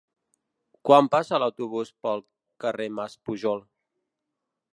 [0.89, 2.25] Quan passa l'autobús pel
[2.65, 3.63] carrer Mas Pujol?